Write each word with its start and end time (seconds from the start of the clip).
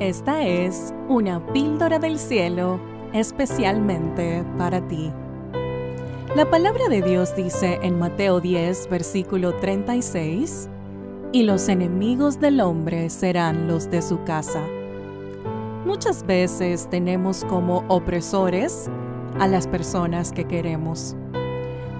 Esta 0.00 0.44
es 0.44 0.94
una 1.08 1.44
píldora 1.52 1.98
del 1.98 2.20
cielo 2.20 2.78
especialmente 3.12 4.44
para 4.56 4.86
ti. 4.86 5.10
La 6.36 6.48
palabra 6.48 6.88
de 6.88 7.02
Dios 7.02 7.34
dice 7.34 7.80
en 7.82 7.98
Mateo 7.98 8.40
10, 8.40 8.90
versículo 8.90 9.56
36, 9.56 10.68
y 11.32 11.42
los 11.42 11.68
enemigos 11.68 12.38
del 12.38 12.60
hombre 12.60 13.10
serán 13.10 13.66
los 13.66 13.90
de 13.90 14.00
su 14.00 14.22
casa. 14.22 14.62
Muchas 15.84 16.24
veces 16.24 16.88
tenemos 16.88 17.44
como 17.46 17.82
opresores 17.88 18.88
a 19.40 19.48
las 19.48 19.66
personas 19.66 20.30
que 20.30 20.44
queremos, 20.44 21.16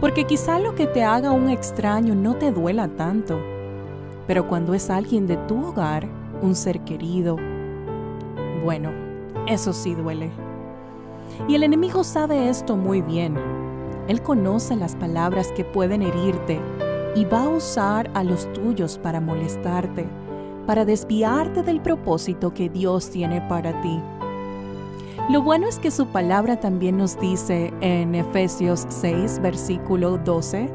porque 0.01 0.23
quizá 0.23 0.61
lo 0.61 0.77
que 0.77 0.87
te 0.87 1.03
haga 1.03 1.33
un 1.33 1.49
extraño 1.49 2.15
no 2.15 2.37
te 2.37 2.53
duela 2.53 2.87
tanto, 2.87 3.41
pero 4.29 4.46
cuando 4.46 4.73
es 4.73 4.89
alguien 4.89 5.27
de 5.27 5.37
tu 5.37 5.67
hogar, 5.67 6.07
un 6.43 6.55
ser 6.55 6.79
querido, 6.85 7.38
bueno, 8.59 8.91
eso 9.47 9.73
sí 9.73 9.95
duele. 9.95 10.30
Y 11.48 11.55
el 11.55 11.62
enemigo 11.62 12.05
sabe 12.05 12.48
esto 12.48 12.77
muy 12.77 13.01
bien. 13.01 13.37
Él 14.09 14.23
conoce 14.23 14.77
las 14.77 14.97
palabras 14.97 15.53
que 15.53 15.65
pueden 15.65 16.03
herirte 16.03 16.61
y 17.15 17.25
va 17.25 17.45
a 17.45 17.48
usar 17.48 18.11
a 18.15 18.25
los 18.25 18.53
tuyos 18.53 18.98
para 18.98 19.21
molestarte, 19.21 20.07
para 20.67 20.84
desviarte 20.84 21.62
del 21.62 21.81
propósito 21.81 22.53
que 22.53 22.69
Dios 22.69 23.11
tiene 23.11 23.41
para 23.43 23.81
ti. 23.83 24.01
Lo 25.31 25.43
bueno 25.43 25.69
es 25.69 25.79
que 25.79 25.91
su 25.91 26.06
palabra 26.06 26.59
también 26.59 26.97
nos 26.97 27.19
dice 27.20 27.73
en 27.81 28.15
Efesios 28.15 28.87
6, 28.89 29.41
versículo 29.43 30.17
12, 30.17 30.70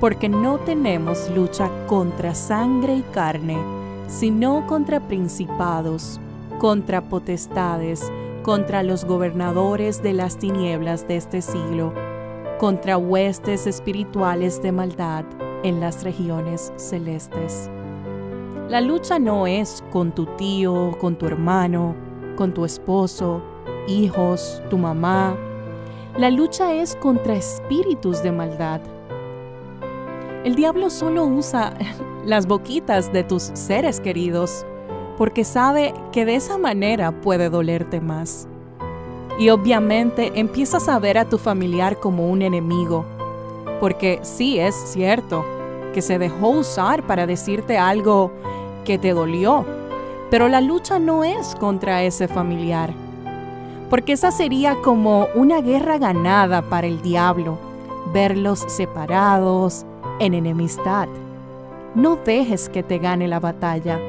porque 0.00 0.28
no 0.28 0.58
tenemos 0.58 1.30
lucha 1.34 1.70
contra 1.86 2.34
sangre 2.34 2.96
y 2.96 3.02
carne, 3.02 3.58
sino 4.06 4.66
contra 4.66 5.00
principados 5.00 6.20
contra 6.60 7.00
potestades, 7.00 8.12
contra 8.42 8.82
los 8.82 9.06
gobernadores 9.06 10.02
de 10.02 10.12
las 10.12 10.36
tinieblas 10.36 11.08
de 11.08 11.16
este 11.16 11.40
siglo, 11.40 11.94
contra 12.58 12.98
huestes 12.98 13.66
espirituales 13.66 14.60
de 14.60 14.70
maldad 14.70 15.24
en 15.62 15.80
las 15.80 16.04
regiones 16.04 16.70
celestes. 16.76 17.70
La 18.68 18.82
lucha 18.82 19.18
no 19.18 19.46
es 19.46 19.82
con 19.90 20.14
tu 20.14 20.26
tío, 20.36 20.94
con 21.00 21.16
tu 21.16 21.24
hermano, 21.24 21.94
con 22.36 22.52
tu 22.52 22.66
esposo, 22.66 23.40
hijos, 23.88 24.62
tu 24.68 24.76
mamá. 24.76 25.34
La 26.18 26.28
lucha 26.28 26.74
es 26.74 26.94
contra 26.94 27.36
espíritus 27.36 28.22
de 28.22 28.32
maldad. 28.32 28.82
El 30.44 30.56
diablo 30.56 30.90
solo 30.90 31.24
usa 31.24 31.72
las 32.26 32.46
boquitas 32.46 33.10
de 33.14 33.24
tus 33.24 33.44
seres 33.54 33.98
queridos 33.98 34.66
porque 35.20 35.44
sabe 35.44 35.92
que 36.12 36.24
de 36.24 36.34
esa 36.34 36.56
manera 36.56 37.12
puede 37.12 37.50
dolerte 37.50 38.00
más. 38.00 38.48
Y 39.38 39.50
obviamente 39.50 40.32
empiezas 40.34 40.88
a 40.88 40.98
ver 40.98 41.18
a 41.18 41.26
tu 41.26 41.36
familiar 41.36 42.00
como 42.00 42.30
un 42.30 42.40
enemigo, 42.40 43.04
porque 43.80 44.18
sí 44.22 44.58
es 44.58 44.74
cierto 44.74 45.44
que 45.92 46.00
se 46.00 46.18
dejó 46.18 46.48
usar 46.48 47.02
para 47.02 47.26
decirte 47.26 47.76
algo 47.76 48.30
que 48.86 48.96
te 48.96 49.12
dolió, 49.12 49.66
pero 50.30 50.48
la 50.48 50.62
lucha 50.62 50.98
no 50.98 51.22
es 51.22 51.54
contra 51.56 52.02
ese 52.02 52.26
familiar, 52.26 52.88
porque 53.90 54.14
esa 54.14 54.30
sería 54.30 54.76
como 54.76 55.26
una 55.34 55.60
guerra 55.60 55.98
ganada 55.98 56.62
para 56.62 56.86
el 56.86 57.02
diablo, 57.02 57.58
verlos 58.14 58.64
separados, 58.68 59.84
en 60.18 60.32
enemistad. 60.32 61.08
No 61.94 62.16
dejes 62.16 62.70
que 62.70 62.82
te 62.82 62.96
gane 62.96 63.28
la 63.28 63.38
batalla 63.38 64.00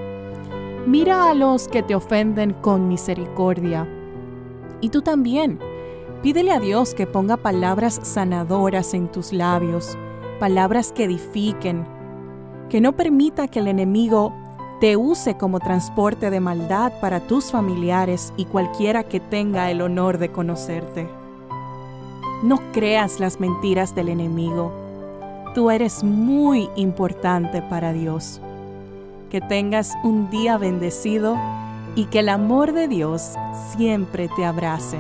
Mira 0.88 1.30
a 1.30 1.36
los 1.36 1.68
que 1.68 1.84
te 1.84 1.94
ofenden 1.94 2.54
con 2.54 2.88
misericordia. 2.88 3.88
Y 4.82 4.90
tú 4.90 5.04
también. 5.04 5.60
Pídele 6.24 6.52
a 6.52 6.60
Dios 6.60 6.96
que 6.96 7.06
ponga 7.06 7.38
palabras 7.38 8.00
sanadoras 8.02 8.96
en 8.96 9.08
tus 9.08 9.32
labios, 9.32 9.96
palabras 10.40 10.92
que 10.92 11.04
edifiquen, 11.04 11.86
que 12.70 12.82
no 12.82 12.96
permita 12.96 13.48
que 13.48 13.60
el 13.60 13.68
enemigo 13.68 14.34
te 14.80 14.98
use 14.98 15.38
como 15.38 15.60
transporte 15.60 16.32
de 16.32 16.40
maldad 16.40 16.94
para 17.00 17.20
tus 17.20 17.52
familiares 17.52 18.34
y 18.36 18.46
cualquiera 18.46 19.04
que 19.04 19.20
tenga 19.20 19.70
el 19.70 19.82
honor 19.82 20.18
de 20.18 20.32
conocerte. 20.32 21.08
No 22.44 22.60
creas 22.72 23.20
las 23.20 23.40
mentiras 23.40 23.94
del 23.94 24.10
enemigo. 24.10 24.72
Tú 25.54 25.70
eres 25.70 26.04
muy 26.04 26.70
importante 26.76 27.62
para 27.62 27.94
Dios 27.94 28.42
que 29.32 29.42
tengas 29.42 29.98
un 30.04 30.30
día 30.30 30.58
bendecido 30.58 31.38
y 31.96 32.06
que 32.06 32.20
el 32.20 32.30
amor 32.30 32.74
de 32.74 32.90
Dios 32.90 33.34
siempre 33.76 34.30
te 34.36 34.46
abrace. 34.46 35.00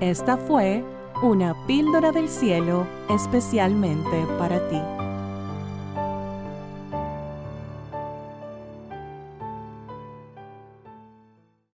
Esta 0.00 0.36
fue 0.36 0.84
una 1.22 1.54
píldora 1.66 2.12
del 2.12 2.28
cielo 2.28 2.86
especialmente 3.08 4.26
para 4.38 4.68
ti. 4.68 5.03